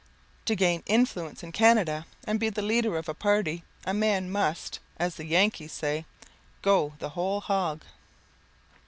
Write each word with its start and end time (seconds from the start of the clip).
To 0.45 0.55
gain 0.55 0.81
influence 0.87 1.43
in 1.43 1.51
Canada, 1.51 2.07
and 2.23 2.39
be 2.39 2.49
the 2.49 2.63
leader 2.63 2.97
of 2.97 3.07
a 3.07 3.13
party, 3.13 3.63
a 3.85 3.93
man 3.93 4.31
must, 4.31 4.79
as 4.97 5.13
the 5.13 5.25
Yankees 5.25 5.73
say, 5.73 6.05
"go 6.63 6.93
the 6.97 7.09
whole 7.09 7.39
hog." 7.41 7.83